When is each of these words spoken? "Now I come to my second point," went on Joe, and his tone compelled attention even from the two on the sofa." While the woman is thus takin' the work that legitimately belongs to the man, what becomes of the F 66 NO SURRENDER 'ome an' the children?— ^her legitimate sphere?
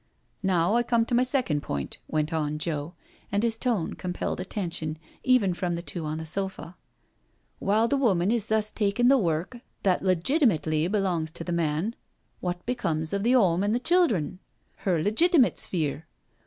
"Now 0.41 0.73
I 0.73 0.81
come 0.81 1.05
to 1.05 1.13
my 1.13 1.21
second 1.21 1.61
point," 1.61 1.99
went 2.07 2.33
on 2.33 2.57
Joe, 2.57 2.95
and 3.31 3.43
his 3.43 3.55
tone 3.55 3.93
compelled 3.93 4.39
attention 4.39 4.97
even 5.23 5.53
from 5.53 5.75
the 5.75 5.83
two 5.83 6.05
on 6.05 6.17
the 6.17 6.25
sofa." 6.25 6.75
While 7.59 7.87
the 7.87 7.97
woman 7.97 8.31
is 8.31 8.47
thus 8.47 8.71
takin' 8.71 9.09
the 9.09 9.19
work 9.19 9.59
that 9.83 10.01
legitimately 10.01 10.87
belongs 10.87 11.31
to 11.33 11.43
the 11.43 11.51
man, 11.53 11.93
what 12.39 12.65
becomes 12.65 13.13
of 13.13 13.21
the 13.21 13.33
F 13.33 13.35
66 13.35 13.35
NO 13.35 13.41
SURRENDER 13.41 13.53
'ome 13.53 13.63
an' 13.63 13.71
the 13.73 13.79
children?— 13.79 14.39
^her 14.85 15.03
legitimate 15.03 15.59
sphere? 15.59 16.07